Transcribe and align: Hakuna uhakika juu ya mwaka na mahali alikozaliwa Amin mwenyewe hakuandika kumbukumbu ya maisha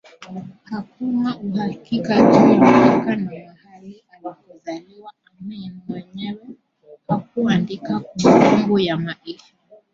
Hakuna 0.63 1.37
uhakika 1.39 2.15
juu 2.15 2.53
ya 2.53 2.59
mwaka 2.67 3.15
na 3.15 3.31
mahali 3.31 4.03
alikozaliwa 4.11 5.13
Amin 5.31 5.79
mwenyewe 5.87 6.47
hakuandika 7.07 7.99
kumbukumbu 7.99 8.79
ya 8.79 8.97
maisha 8.97 9.53